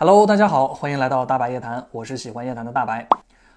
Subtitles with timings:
[0.00, 3.04] Hello，大家好，欢迎来到大白夜谈，我是喜欢夜谈的大白。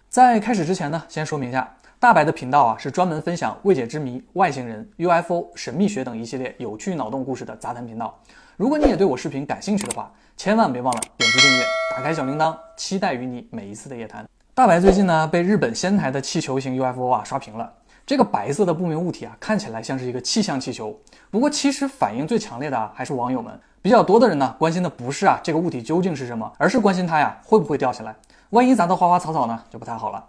[0.10, 8.20] 在开始之前呢，先说明一下，大白的频道啊是专门分享未解之谜、外星人、UFO、神秘学等一系列有趣脑洞故事的杂谈频道。
[8.58, 11.64] 如果你也对我视频感兴趣的话，千万别忘了点击订阅，
[11.96, 14.28] 打开小铃铛，期待与你每一次的夜谈。
[14.56, 17.72] 大白最近呢被日本仙台的气球型 UFO 啊刷屏了。
[18.04, 21.00] 这个白色的不明物体啊，看起来像是一个气象气球。
[21.30, 23.54] 不过其实反应最强烈的啊，还是网友们。
[23.82, 28.16] 比较多的人呢，关心的不是啊这个物体究竟是什么，而是关心它呀会不会掉下来。
[28.52, 30.24] 万一砸到花花草草呢，就不太好了。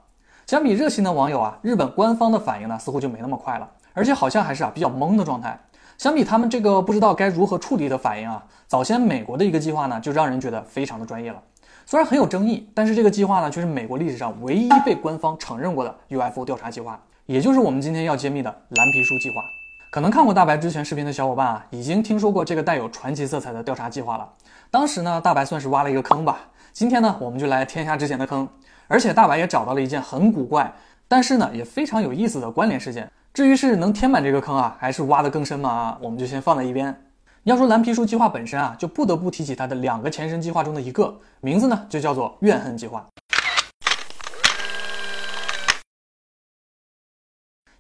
[0.47, 5.59] 相比热心的网友啊，日本官方的反应呢，似乎就没那么快了，而且好像还是啊比较懵的状态。
[5.99, 11.41] 相比他们这个不知道该如何处理的反应啊，早先美国的一个计划呢，就让人觉得非常的专业了。
[11.85, 16.99] 虽然很有争议，但是这个计划呢，却是美国历史上唯一被官方承认过的 UFO 调查计划。
[17.27, 19.43] 也就是我们今天要揭秘的蓝皮书计划，
[19.93, 24.27] 可能看过大白之前视频的小伙伴啊，已经听说过这个带有传奇色彩的调查计划了。
[24.71, 26.41] 当时呢，大白算是挖了一个坑吧。
[26.73, 28.49] 今天呢，我们就来填下之前的坑，
[28.89, 30.73] 而且大白也找到了一件很古怪，
[31.07, 33.07] 但是呢也非常有意思的关联事件。
[33.35, 36.97] 至于是能填满这个坑啊，还是挖得更深嘛，我们就先放在一边。
[37.43, 43.07] 要说蓝皮书计划本身啊，就不得不提起它的两个前身计划中的一个，名字呢就叫做怨恨计划。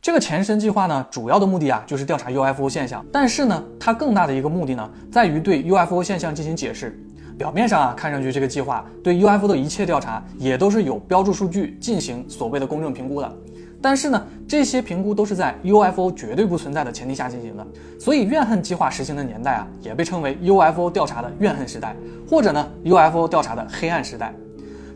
[0.02, 3.06] 这个前身计划呢，主要的目的啊，就是调查 UFO 现象。
[3.12, 7.00] 但是呢，它更大的一个目的呢，在于对 UFO 现象进行解释。
[7.38, 13.32] 表面上啊，看上去这个计划对 UFO 的一切调查也都是有标注数据进行所谓的公正评估的。
[13.80, 17.64] 但是呢，这些评估都是在 UFO 绝对不存在的前提下进行的。
[18.00, 21.94] 所以，怨恨计划实行的年代啊，也被称为 UFO 调查的怨恨时代，
[22.28, 24.34] 或者呢，UFO 调查的黑暗时代。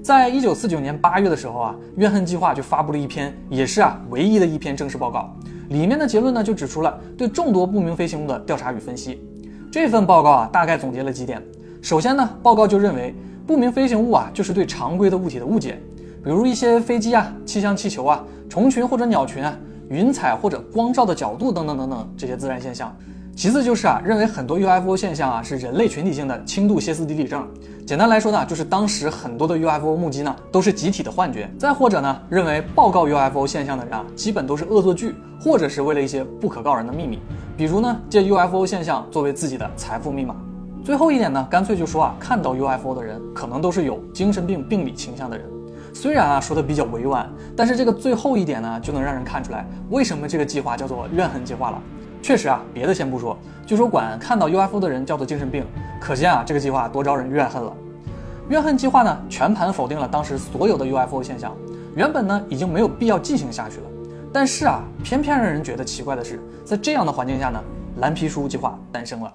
[0.07, 5.35] 在一九四九年八月的时候啊，怨恨计划就发布了一篇，也是啊唯一的一篇正式报告。
[5.71, 9.21] 里面的结论呢，就指出了对众多不明飞行物的调查与分析。
[9.69, 11.43] 这份报告啊，大概总结了几点。
[11.83, 13.13] 首先呢，报告就认为
[13.49, 15.77] 不明飞行物啊，就是对常规的物体的误解，
[16.23, 22.97] 比如一些飞机啊、气象气球啊、虫群或者鸟群啊、云彩或者光照的角度等等等等这些自然现象。
[23.37, 27.47] 其次就是啊，认为很多 UFO 现象啊是人类群体性的轻度歇斯底里症。
[27.87, 31.47] 简单来说呢，就是当时很多的 UFO 目击呢都是集体的幻觉。
[31.59, 37.19] 再或者呢，认为报告 UFO 现象的人啊，基本都是恶作剧，或者是为了一些不可告人的秘密，
[37.59, 40.35] 比如呢借 UFO 现象作为自己的财富密码。
[40.83, 45.47] 最后一点呢，干脆就说啊，看到 UFO 的人可能都是有精神病病理倾向的人。
[45.93, 51.83] 虽然啊说的比较委婉，但是这个最后一点呢，就能让人看出来为什么这个计划叫做怨恨计划了。
[52.27, 55.65] 确实啊，别的先不说，据说管看到 UFO 的人叫做精神病，
[56.01, 57.73] 可见啊这个计划多招人怨恨了。
[58.49, 61.57] 怨恨计划呢，全盘否定了当时所有的 UFO 现象，
[61.95, 63.87] 原本呢已经没有必要进行下去了。
[64.33, 67.63] 但是啊，偏偏让人觉得奇怪的是，在这样的环境下呢，
[67.99, 69.33] 蓝皮书计划诞生了。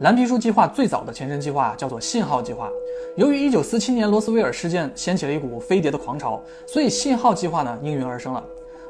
[0.00, 2.70] 蓝皮书计划最早的前身计划叫做信号计划。
[3.16, 8.42] 由于1947年罗斯威尔事件掀起了一股飞碟的狂潮，所以信号计划呢应运而生了。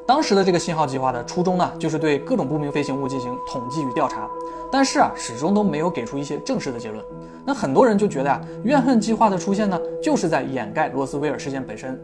[0.07, 4.29] 当时的这个信号计划的初衷呢，就是对各种不明飞行物进行统计与调查，
[4.71, 7.03] 但是啊，始终都没有给出一些正式的结论。
[7.45, 11.99] 那很多人就觉得啊，怨恨计划的出现呢，就是在掩盖罗斯威尔事件本身。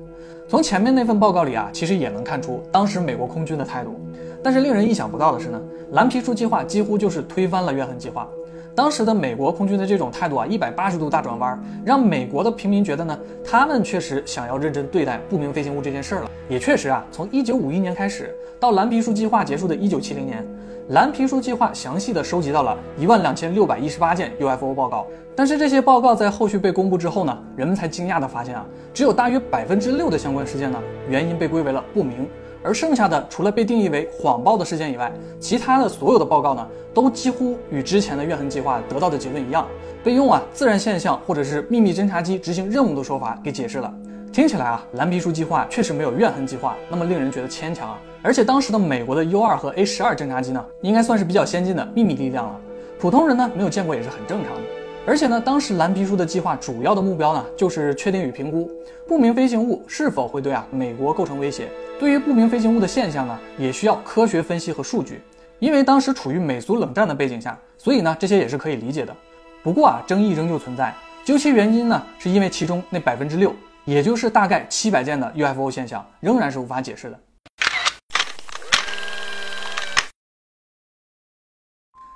[0.50, 3.98] 从前面那份报告里啊，其实也能看出当时美国空军的态度。
[4.44, 5.62] 但是令人意想不到的是呢，
[5.94, 8.28] 蓝皮书计划几乎就是推翻了怨恨计划。
[8.78, 16.30] 当时的美国空军的这种态度啊，一百八十度大转弯，让美国的平民觉得呢，他们确实想要认真对待不明飞行物这件事儿了。
[16.48, 20.46] 也确实啊，从一九五一年开始到蓝皮书计划结束的一九七零年，
[20.90, 25.08] 蓝皮书计划详细的收集到了一万两千六百一十八件 UFO 报告。
[25.36, 28.64] 但是这些报告在后续被公布之后呢，人们才惊讶的发现啊，
[28.94, 32.30] 只有大约百分之六的相关事件呢，原因被归为了不明。
[32.64, 39.68] 而剩下的，除了被定义为谎报的事件以外，其他的所有的报告呢，都几乎与之前的怨恨计划得到的结论一样，
[40.04, 43.94] 被用啊自然现象或者是秘密侦察机执行任务的说法给解释了。
[44.34, 48.00] 听起来啊，蓝皮书计划确实没有怨恨计划那么令人觉得牵强啊。
[48.22, 52.60] 而且当时的美国的 U 二和 A 十二侦察机呢，应该算是比较先进的秘密力量了，
[53.00, 54.62] 普通人呢没有见过也是很正常的。
[55.08, 58.70] 而且呢，当时蓝皮书的计划主要的目标呢，就是确定与评估
[59.08, 61.70] 不明飞行物是否会对啊美国构成威胁。
[61.98, 65.22] 对于不明飞行物的现象呢，也需要科学分析和数据。
[65.60, 69.16] 因为当时处于美苏冷战的背景下，所以呢，这些也是可以理解的。
[69.64, 70.94] 不过啊，争议仍旧存在。
[71.24, 73.56] 究其原因呢，是因为其中那百分之六，
[73.86, 77.18] 也就是大概七百件的 UFO 现象，仍然是无法解释的。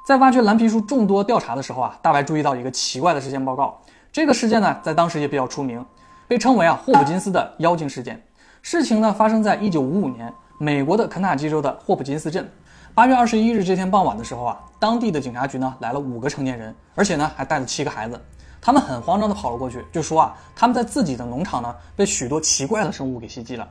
[0.03, 3.79] 在挖掘蓝皮书众多调查的时候啊，大白注意到一个奇怪的事件报告。
[4.11, 5.85] 这个事件呢，在当时也比较出名，
[6.27, 8.21] 被称为啊霍普金斯的妖精事件。
[8.63, 12.51] 事情呢发生在一九五五年，美国的肯塔基州的霍普金斯镇。
[12.95, 18.19] 八月二十一日这天傍晚的时候啊，当地的警察局呢来了五个成年人，而且呢还带了七个孩子。
[18.59, 23.67] 他们很慌张地跑了过去，就说啊，他们在自己的农场呢被许多奇怪的生物给袭击了。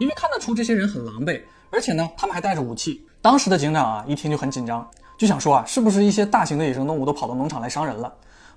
[0.00, 3.06] 因为看得出这些人很狼狈，而且呢他们还带着武器。
[3.20, 4.88] 当时的警长啊一听就很紧张，
[5.18, 8.10] 就想说啊，是不是一些大型的野生动物都跑到农场来伤人了？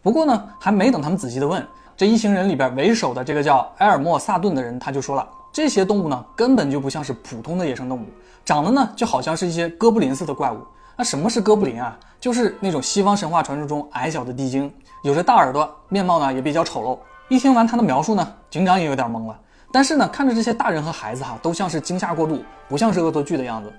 [0.03, 1.65] 不过呢，还没等他们仔细的问，
[1.97, 8.05] 这一行人里边为首的这个叫埃尔莫萨顿的人他就说了，这些动物呢根本就不像是普通的野生动物，
[8.45, 10.59] 长得呢就好像是一些哥布林似的怪物。
[10.95, 11.97] 那什么是哥布林啊？
[12.19, 14.71] 就是那种西方神话传说中矮小的地精。
[15.01, 16.99] 有着大耳朵，面貌呢也比较丑陋。
[17.27, 19.35] 一听完他的描述呢，警长也有点懵了。
[19.71, 23.73] 但是呢，看着这些大人和孩子哈，都像是惊吓过度，不像是恶作剧的样子。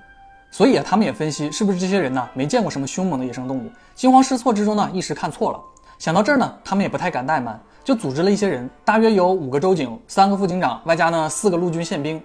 [0.52, 5.58] 所以啊，他们也分析是不是这些人呢没见过什么凶猛的野生动物，惊慌失措之中呢，一时看错了。
[5.98, 12.22] 想到这儿呢，他们也不太敢怠慢，就组织了一些人，大约有五个州警、三个副警长，外加呢四个陆军宪兵，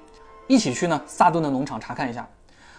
[0.48, 2.28] 一起去呢萨顿的农场查看一下。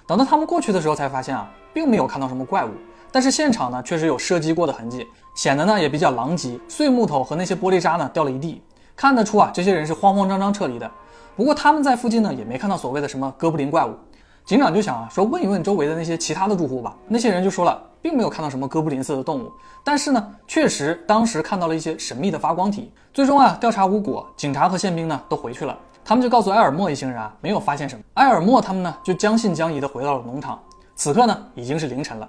[0.06, 2.70] 等到他们过去的时候，才发现啊，并没有看到什么怪物。
[3.10, 8.60] 但是现场呢，确实有射击过的痕迹，显得呢也比较狼藉，碎木头和那些玻璃渣呢掉了一地，
[8.94, 10.90] 看得出啊，这些人是慌慌张张撤离的。
[11.36, 13.94] 不过他们在附近呢，也没看到所谓的什么哥布林怪物。
[14.48, 16.96] 警长就想啊，说问一问周围的那些其他的住户吧。
[17.06, 19.52] 那些人就说了，并没有看到什么哥布林似的动物，
[19.84, 22.90] 但是呢，确实当时看到了一些神秘的发光体。
[23.12, 25.78] 最终啊，调查无果，警察和宪兵呢都回去了。
[26.02, 28.02] 他们就告诉埃尔莫一行人啊，没有发现什么。
[28.14, 30.58] 埃尔莫他们呢就将信将疑的回到了农场。
[30.94, 32.26] 此刻呢，已经是凌晨了。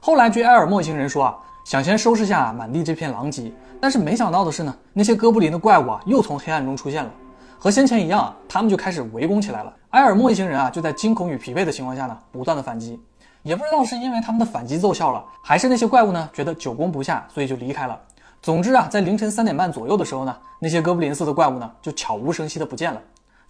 [0.00, 1.34] 后来据埃尔莫一行人说啊，
[1.64, 3.50] 想先收拾下满地这片狼藉，
[3.80, 7.10] 但是没想到的是呢，那些哥布林的怪物啊又从黑暗中出现了，
[7.58, 9.72] 和先前一样啊，他们就开始围攻起来了。
[9.94, 13.00] 埃尔莫一行人啊就在惊恐与疲惫的情况下呢，不断的反击，
[13.44, 17.96] 也不知道是因为他们的反击奏效了，还是那些怪物呢觉得久攻不下，所以就离开了。
[18.42, 23.00] 总之啊，在凌晨三点半左右的时候呢，那些哥布林似的怪物呢就悄无声息的不见了。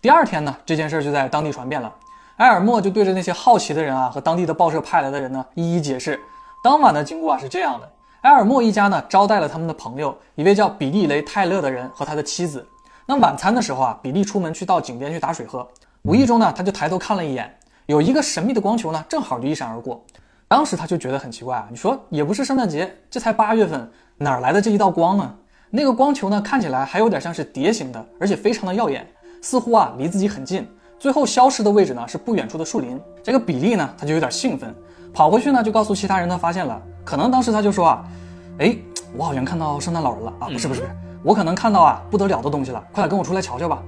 [0.03, 1.91] 第二天呢，这件事就在当地传遍了，
[2.37, 6.21] 埃尔莫就对着那些好奇的人啊和当地的报社派来的人呢一一解释。
[6.63, 12.69] 当晚的经过啊是这样的，埃尔莫一家呢招待了他们的朋友，一位叫比利雷泰勒的人和他的妻子。
[13.07, 15.67] 那晚餐的时候啊，比利出门去到井边去打水喝，
[16.05, 17.51] 无意中呢他就抬头看了一眼，
[17.87, 20.05] 有一个神秘的光球呢正好就一闪而过。
[20.47, 25.35] 当时他就觉得很奇怪啊，你说也不是圣诞节，这才八月份，哪来的这一道光呢？
[25.71, 29.07] 那个光球呢看起来还有点像是碟形的，而且非常的耀眼，
[29.41, 30.69] 似乎啊离自己很近，
[30.99, 33.01] 最后消失的位置呢是不远处的树林。
[33.23, 34.75] 这个比利呢他就有点兴奋。
[35.15, 36.79] 跑回去呢，就告诉其他人他发现了。
[37.03, 38.05] 可能当时他就说啊，
[38.59, 38.77] 哎，
[39.17, 40.49] 我好像看到圣诞老人了啊！
[40.53, 40.83] 不是不是，
[41.23, 43.83] 我可能看到啊不得了的东西了，快点跟我出来瞧瞧吧。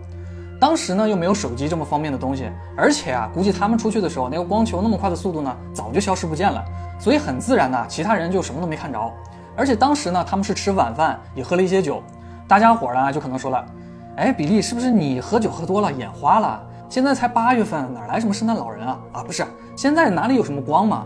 [0.58, 6.64] 当时呢又没有手机这么方便的东西，而且啊估计他们出去的时候那个光球那么快的速度呢，早就消失不见了。
[6.98, 8.98] 所以很自然呢，其他人就什么都没看着。
[9.54, 12.02] 而且当时呢他们是吃晚饭，也喝了一些酒，
[12.48, 13.64] 大家伙呢就可能说了，
[14.16, 16.62] 哎，比利是不是你喝酒喝多了眼花了？
[16.88, 18.98] 现在才八月份，哪来什么圣诞老人啊？
[19.12, 19.44] 啊不是，
[19.76, 21.04] 现在哪里有什么光嘛？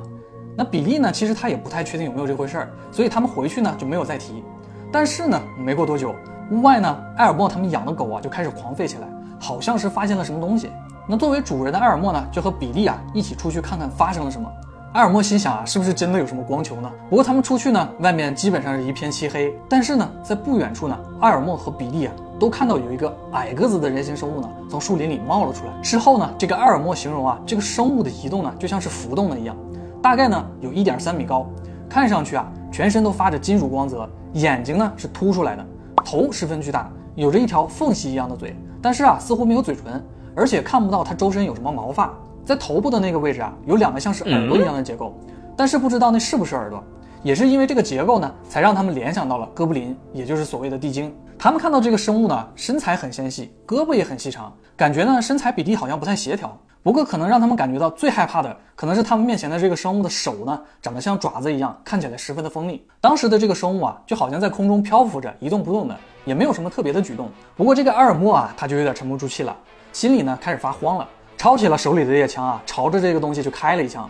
[0.56, 1.10] 那比利呢？
[1.10, 4.44] 其实他也不太确定有没有这回事儿，所以他们回去呢就没有再提。
[4.92, 6.14] 但是呢，没过多久，
[6.50, 9.08] 屋外呢，埃尔莫他们养的狗啊就开始狂吠起来，
[9.40, 10.70] 好像是发现了什么东西。
[11.08, 14.48] 那作为主人的埃尔莫呢，就和比利啊一起出去看看发生了什么。
[14.92, 16.90] 埃尔莫心想啊，是不是真的有什么光球呢？
[17.08, 19.52] 不过他们出去呢，外面基本上是一片漆黑。
[19.68, 25.72] 但是呢，在不远处呢，埃尔莫和比利啊都看到有一个矮个子的人形生物呢从树林里冒了出来。
[25.82, 29.56] 事后呢，这个埃尔莫形容啊，这个生物的移动呢就像是浮动的一样。
[30.02, 31.46] 大概呢有一点三米高，
[31.88, 35.64] 看上去啊全身都发着金属光泽，眼睛呢是凸出来的，
[36.04, 40.02] 头十分巨大，有着一条缝隙一样的嘴，但是啊似乎没有嘴唇，
[40.34, 42.12] 而且看不到它周身有什么毛发，
[42.44, 45.14] 在头部的那个位置啊有两个像是耳朵一样的结构，
[45.56, 46.82] 但是不知道那是不是耳朵，
[47.22, 51.14] 也是因为这个结构呢才让他们联想到了哥布林，也就是所谓的地精。
[51.38, 56.56] 他们看到这个生物呢身材很纤细，胳膊也很细长，感觉呢身材比例好像不太协调。
[56.82, 62.86] 不过，可能让他们感觉到最害怕的，可能是他们面前的这个生物的手呢，长得像爪子一样，看起来十分的锋利。
[63.02, 67.30] 当时的这个生物啊，就好像在空中漂浮着，一动不动的，也没有什么特别的举动。
[67.56, 69.56] 不过，这个阿尔莫啊，他就有点沉不住气了，
[69.92, 74.08] 心里呢开始发慌了，抄起了手里的猎枪啊，朝着这个东西就开了一枪。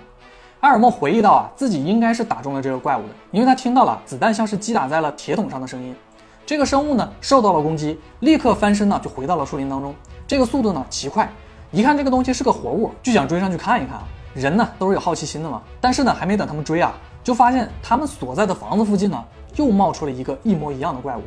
[0.60, 5.94] 阿尔莫回忆到啊，自己应该是打中了这个怪物的，因为他听到了子弹像是击打在了铁桶上的声音。
[6.44, 9.94] 这个生物呢，受到了攻击，立刻翻身呢，就回到了树林当中，
[10.26, 11.30] 这个速度呢奇快。
[11.70, 14.02] 一看这个东西是个活物，就想追上去看一看啊。
[14.34, 15.62] 人呢都是有好奇心的嘛。
[15.80, 19.24] 但是呢，还没等他们追啊，就发现他们所在的房子附近呢，
[19.54, 21.22] 又冒出了一个一模一样的怪物。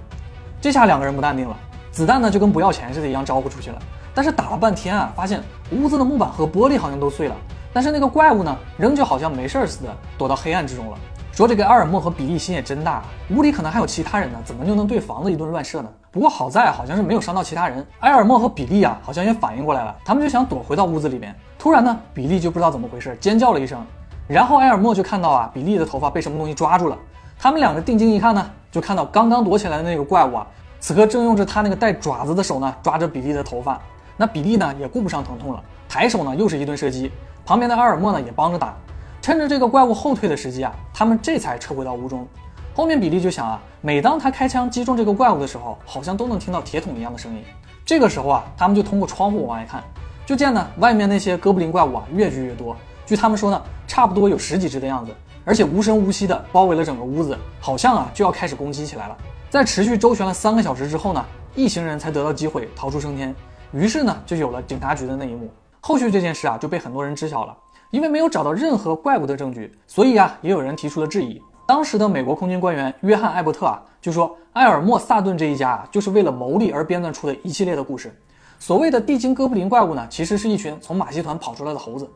[0.63, 1.53] 这下两个人不淡定了，
[1.91, 3.77] 子弹呢就跟不要钱似的，一样招呼出去了。
[4.15, 7.35] 但是打了半天啊，发现屋子的木板和玻璃好像都碎了，
[7.73, 10.97] 但是那个怪物呢，仍旧好像没事似的，躲到黑暗之中了。
[11.33, 15.89] 说这个阿尔莫和比利心也真大，屋里可能还有其他人呢，怎么就能对房子一顿乱射呢？
[16.09, 17.85] 不过好在好像是没有伤到其他人。
[17.99, 21.35] 埃尔莫和比利啊，好像也反应过来了，他们就想躲回到屋子里面。
[21.59, 23.85] 突然呢，比利就不知道怎么回事，尖叫了一声，
[24.29, 26.97] 然后埃尔默就看到啊，比利的头发被什么东西抓住了。
[27.37, 30.47] 他们两个定睛一看呢，就看到刚刚躲起来的那个怪物啊，
[30.79, 33.79] 此刻正用着他那个带爪子的手呢，抓着比利的头发。
[34.17, 37.11] 那比利呢，也顾不上疼痛了，抬手呢，又是一顿射击。
[37.45, 38.75] 旁边的阿尔默呢，也帮着打。
[39.21, 42.27] 趁着这个怪物后退的时机啊，他们这才撤回到屋中。
[42.73, 47.43] 后面比利就想啊，每当他开枪击中这个怪物的时候，好像都能听到铁桶一样的声音。
[47.85, 49.83] 这个时候啊，他们就通过窗户往外看，
[50.25, 52.75] 就见呢，外面那些哥布林怪物啊，越聚越多。
[53.05, 55.11] 据他们说呢，差不多有十几只的样子，
[55.45, 59.17] 而且无声无息的包围了整个屋子，好像啊就要开始攻击起来了。
[59.49, 63.35] 在持续周旋了三个小时之后呢，一行人才得到机会逃出升天。
[63.71, 65.49] 于是呢，就有了警察局的那一幕。
[65.81, 67.55] 后续这件事啊，就被很多人知晓了。
[67.91, 71.39] 因为没有找到任何怪物的证据，所以啊，也有人提出了质疑。
[71.67, 78.11] 当时的美国空军官员约翰·艾伯特啊，就说埃尔莫·萨顿这一家啊，就是为了牟利而编撰出的一系列的故事。
[78.57, 82.09] 所谓的地精哥布林怪物呢，其实是一群从马戏团跑出来的猴子。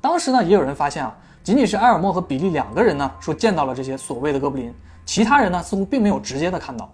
[0.00, 4.72] 当时呢，也有人发现啊，仅仅是埃尔默和比利两个人呢，说见到了这些所谓的哥布林，
[5.04, 6.88] 其他人呢，似乎并没有直接的看到。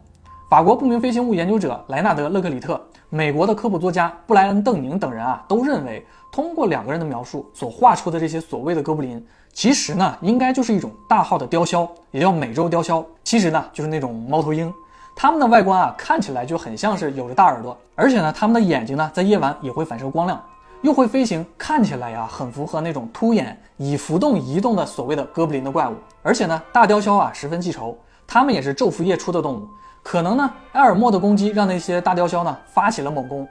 [0.48, 2.78] 法国不明飞行物研究者莱纳德·勒克里特，
[3.08, 13.02] 美国的科普作家布莱恩·邓宁等人啊，都认为，通过两个人的描述所画出的这些所谓的哥布林，其实呢，应该就是一种大号的雕鸮，也叫美洲雕鸮。
[13.24, 14.70] 其实呢，就是那种猫头鹰，
[15.16, 20.38] 它们的外观啊，看起来就很像是有着大耳朵，而且呢，它们的眼睛呢，在夜晚也会反射光亮，
[20.82, 25.94] 又会飞行，看起来呀，很符合那种凸眼、以浮动移动的所谓的哥布林的怪物。
[26.22, 27.96] 而且呢，大雕枭啊，十分记仇，
[28.26, 29.68] 它们也是昼伏夜出的动物。
[30.02, 33.46] 可能呢，埃尔默的攻击让那些大雕枭呢发起了猛攻，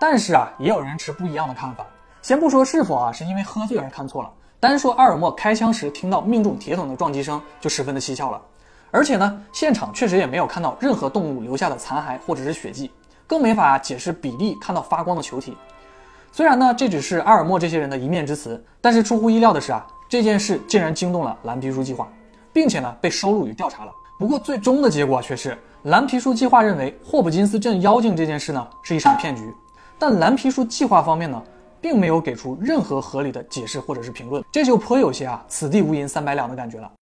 [0.00, 1.84] 但是啊，也有人持不一样的看法。
[2.22, 8.40] 先不说是否啊是因为喝醉而看错了，单说埃尔默开枪时听到命中铁桶的撞击声就十分的蹊跷了。
[8.92, 12.92] 而且呢，现场确实也没有看到任何动物留下的残骸或者是血迹，
[13.26, 15.56] 更没法解释比利看到发光的球体。
[16.36, 22.06] 虽然呢，这只是阿尔默这些人的一面之词，但是出乎意料的是啊，这件事竟然惊动了蓝皮书计划，
[22.52, 23.92] 并且呢被收录与调查了。
[24.18, 29.50] 不过最终的结果却是，蓝皮书计划认为霍普金斯镇妖精这件事呢是一场骗局，
[29.98, 31.42] 但蓝皮书计划方面呢
[31.80, 36.92] 并没有给出任何合理的解释或者是评论，这就颇有些啊此地无银三百两的感觉了。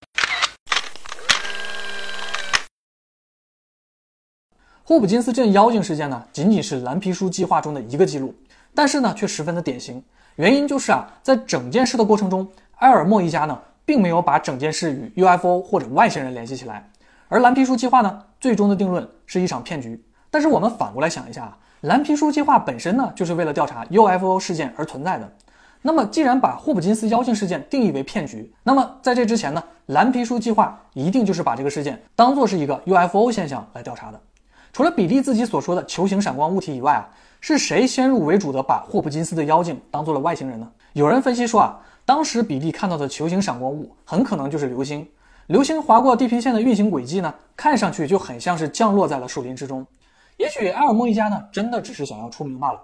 [4.87, 8.33] 霍普金斯镇妖精事件呢仅仅是蓝皮书计划中的一个记录，
[8.75, 10.03] 但是呢却十分的典型，
[10.35, 12.47] 原因就是啊在整件事的过程中，
[12.79, 16.87] 埃尔默一家呢并没有把整件事与 UFO 或者外星人联系起来。
[17.29, 20.03] 而蓝皮书计划呢，最终的定论是一场骗局。
[20.29, 25.31] 但是我们反过来想一下啊，蓝皮书计划本身呢，就是为了调查 UFO 事件而存在的。
[25.81, 34.19] 那么，既然把霍普金斯妖精事件定义为骗局，那么在这之前呢，蓝皮书计划一定就是把这个事件当做是一个 UFO 现象来调查的。
[34.73, 37.07] 除了比利自己所说的球形闪光物体以外啊，
[37.41, 40.71] 是谁先入为主的把霍普金斯的妖精当做了外星人呢？
[40.93, 45.07] 有人分析说啊，当时比利看到的球形闪光物很可能就是流星。
[45.47, 49.85] 流星划过地平线的运行轨迹呢，看上去就很像是降落在了树林之中。
[50.37, 52.81] 也许埃尔默一家呢，真的只是想要出名罢了。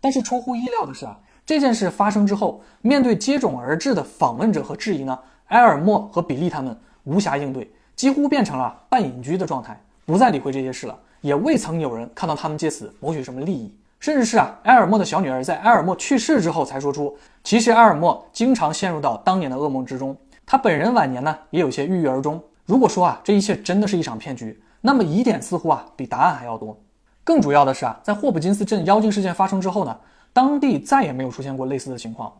[0.00, 5.18] 但是出乎意料的是啊，这件事发生之后，面对接踵而至的访问者和质疑呢，
[5.48, 10.96] 埃尔默和比利他们无暇应对，几乎变成了半隐居的状态，不再理会这些事了。
[11.20, 13.74] 也未曾有人看到他们借此谋取什么利益。
[14.04, 20.14] 甚至是啊，埃尔默的小女儿在埃尔默去世之后才说出，其实埃尔默经常陷入到当年的噩梦之中。
[20.44, 22.38] 他本人晚年呢，也有些郁郁而终。
[22.66, 26.78] 如果说啊，这一切真的是一场骗局，那么疑点似乎啊，比答案还要多。
[27.24, 29.96] 更主要的是啊，在霍普金斯镇妖精事件发生之后呢，
[30.34, 32.30] 当地再也没有出现过类似的情况。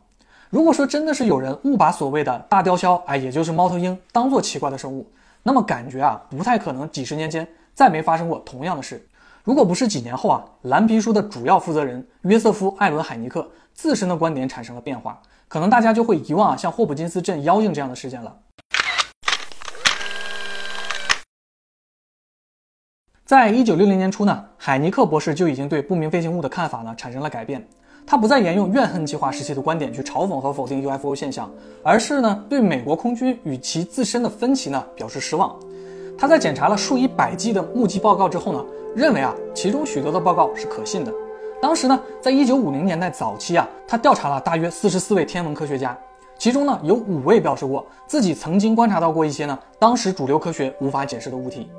[0.50, 5.10] 如果说真的是有人误把所谓的大雕枭，哎，也就是猫头鹰，当做奇怪的生物，
[5.42, 9.02] 那么感觉啊，不太可能几十年间再没发生过同样的事。
[9.44, 15.20] 如果不是几年后啊，蓝皮书的主要负责人约瑟夫·艾伦·海尼克自身的观点产生了变化。
[15.48, 18.34] 可能大家就会遗忘啊，像霍普金斯镇妖精这样的事件了。
[23.26, 27.62] 在一九六零年初呢，海尼克博士就已经对不明飞行物的看法呢产生了改变。
[28.06, 31.50] 他不再沿用怨恨计划时期的观点去嘲讽和否定 UFO 现象，
[31.82, 35.54] 而是呢对美国空军与其自身的分歧呢表示失望。
[36.16, 41.12] 他在检查了数以百计的目击报告之后呢，认为啊其中许多的报告是可信的。
[41.60, 45.96] 当时呢，在一九五零年代早期啊，他调查了大约四十四位天文科学家，
[46.38, 51.70] 其中呢有五位表示过自己曾经观察到过一些呢当时主流科学无法解释的物体。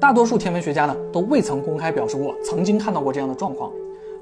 [0.00, 3.70] 大多数天文学家呢都未曾公开表示过曾经看到过这样的状况，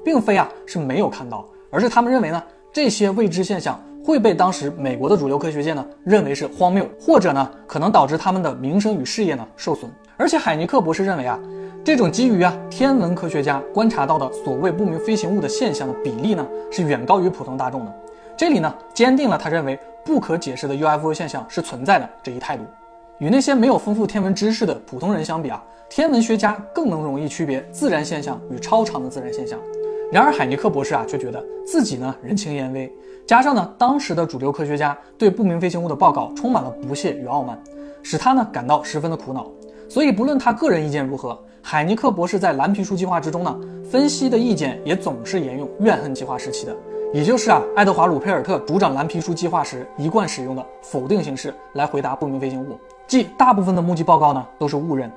[0.03, 2.43] 并非啊是没有看到，而是他们认为呢
[2.73, 9.89] 这些未知现象会被当时美国的主流科学界呢认为是荒谬，或者呢可能导致他们的名声与事业呢受损。
[10.17, 11.39] 而且海尼克博士认为啊。
[11.83, 17.91] 这种基于啊天文科学家观察到的所谓不明飞行物的现象的比例呢，是远高于普通大众的。
[18.37, 22.63] 这里呢，坚定了他认为不可解释的 UFO 现象是存在的这一态度。
[23.17, 29.57] 与那些没有丰富天文知识的普通人相比啊，天文学家更能容易区别自然现象与超常的自然现象。
[30.11, 32.93] 然而，海尼克博士啊，却觉得自己呢人情言微，
[33.31, 37.57] 加上呢当时的主流科学家对不明飞行物的报告充满了不屑与傲慢，
[38.03, 39.47] 使他呢感到十分的苦恼。
[39.87, 43.57] 所以，不论他个人意见如何，海尼克博士在蓝皮书计划之中呢，
[43.89, 46.75] 分析的意见也总是沿用怨恨计划时期的，
[47.13, 55.09] 也就是啊爱德华鲁佩尔特主掌蓝皮书计划时一贯使用的否定形式来回答不明飞行物，即大部分的目击报告呢都是误认。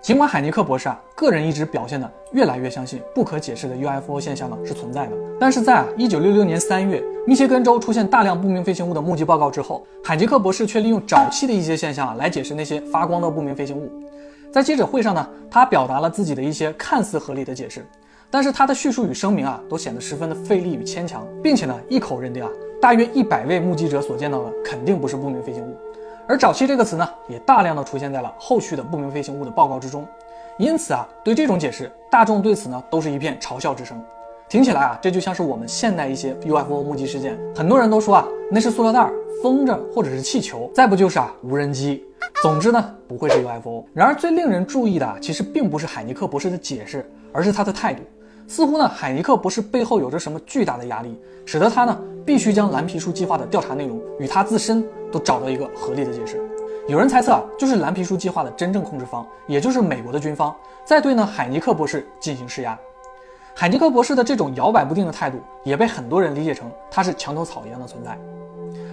[0.00, 13.90] 尽管海尼克博士啊，个人一直表现的越来越相信不可解释的 UFO 现象呢是存在的，但是在啊一九六六年三月，密歇根州出现大量不明飞行物的目击报告之后，海尼克博士却利用早期的一些现象啊来解释那些发光的不明飞行物。
[14.52, 17.84] 在记者会上呢，他表达了自己的一些看似合理的解释，
[18.30, 22.48] 但是他的叙述与声明啊都显得十分的费力与牵强，并且呢一口认定啊
[22.80, 25.76] 大约一百位目击者所见到的肯定不是不明飞行物。
[26.28, 30.06] 而早期这个词呢，也大量的出现在了后续的不明飞行物的报告之中，
[30.58, 33.98] 因此啊，对这种解释，大众对此呢都是一片嘲笑之声。
[34.46, 39.10] 听起来啊，这就像是我们现代一些 UFO 目击事件，很多人都说啊，那是塑料袋、
[39.42, 42.04] 风筝或者是气球，再不就是啊无人机。
[42.42, 43.86] 总之呢，不会是 UFO。
[43.94, 48.02] 然而最令人注意的，其实并不是海尼克博士的解释，而是他的态度。
[48.46, 54.84] 似乎呢，海尼克博士背后有着什么巨大的压力，使得他呢必须将蓝皮书计划的调查内容与他自身。
[55.12, 56.40] 都找到一个合理的解释。
[56.86, 62.78] 有人猜测啊，就是蓝皮书计划的真正控制方，也就是美国的军方，在对呢海尼克博士进行施压。
[63.54, 68.16] 海尼克博士的这种摇摆不定的态度，也被很多人理解成他是墙头草一样的存在。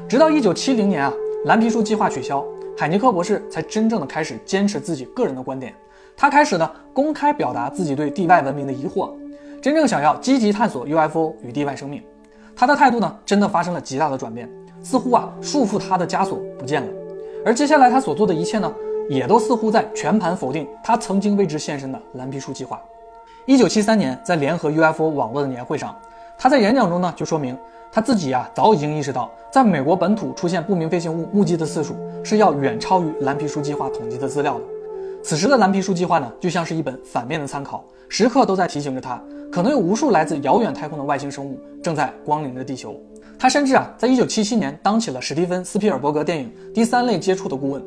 [0.09, 1.13] 直到一九七零年啊，
[1.45, 2.43] 蓝皮书计划取消，
[2.77, 5.73] 海尼克博士才真正的开始坚持自己个人的观点。
[6.17, 9.13] 他开始呢公开表达自己对地外文明的疑惑，
[9.61, 12.03] 真正想要积极探索 UFO 与地外生命。
[12.55, 14.49] 他的态度呢真的发生了极大的转变。
[14.85, 16.87] 似乎啊，束缚他的枷锁不见了，
[17.43, 18.71] 而接下来他所做的一切呢，
[19.09, 22.79] 也都似乎在全盘否定他曾经为之献身的蓝皮书计划。
[23.47, 25.95] 一九七三年，在联合 UFO 网络的年会上，
[26.37, 27.57] 他在演讲中呢就说明
[27.91, 34.61] 他自己啊早已经意识到，在美国本土出现不明飞行物目击的次数是要远超于蓝皮书计划统计的资料的。
[35.23, 39.19] 此时的蓝皮书计划呢，就像是一本反面的参考，时刻都在提醒着他，
[39.51, 42.95] 可能有无数来自遥远太空的外星生物正在光临着地球。
[43.37, 47.83] 他甚至啊，在一九七七年当起了史蒂芬斯皮尔伯格电影第三类接触的顾问。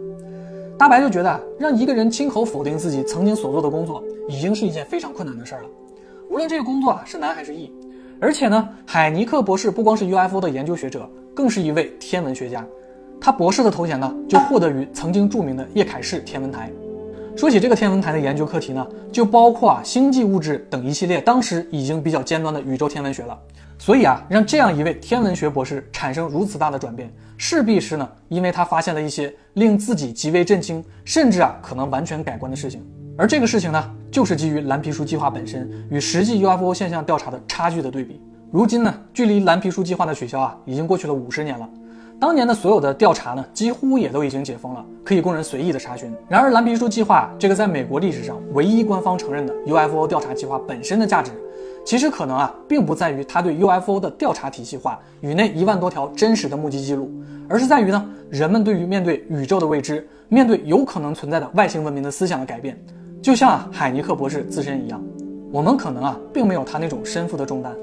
[0.78, 5.68] 大白就觉得，让一个人亲口否定自己曾经所做的工作，已经是一件非常困难的事儿了。
[6.30, 7.72] 无论这个工作啊是难还是易，
[8.20, 12.64] 而且呢，海尼克博士不光是 UFO 的研究学者，更是一位天文学家。
[13.20, 16.70] 他博士的头衔呢，就获得于曾经著名的叶凯氏天文台。
[17.36, 23.36] 说起这个天文台的研究课题呢，就包括啊星际物质等一系列当时已经比较尖端的宇宙天文学了。
[23.78, 32.84] 所以啊，让这样一位天文学博士产生如此大的转变，势必是呢，因为他发现了一些令自己极为震惊，甚至啊可能完全改观的事情。
[33.16, 38.20] 而这个事情呢，就是基于蓝皮书计划本身与实际 UFO 现象调查的差距的对比。
[38.50, 41.68] 如今呢，距离蓝皮书计划的取消啊，已经过去了五十年了。
[42.20, 46.12] 当年的所有的调查呢，几乎也都已经解封了，可以供人随意的查询。
[46.28, 51.30] 然而，蓝皮书计划这个在美国历史上唯一官方承认的 UFO 调查计划本身的价值。
[51.88, 57.10] 其实可能啊，并不在于他对 UFO 的调查体系化与那一万多条真实的目击记录，
[57.48, 62.78] 而是在于呢，人们对于面对宇宙的未知，面对有可能存在的外星文明的思想的改变。
[63.22, 65.02] 就像啊，海尼克博士自身一样，
[65.50, 67.74] 我们可能啊，并没有他那种身负的重担，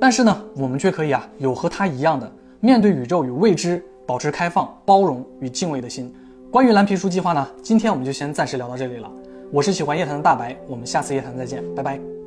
[0.00, 6.12] 但是呢，我们却可以啊，有和他一样的面对宇宙与未知，保持开放、包容与敬畏的心。
[6.50, 9.08] 关于蓝皮书计划呢，今天我们就先暂时聊到这里了。
[9.52, 12.21] 我是喜欢夜谈的大白，我们下次夜谈再见，拜拜。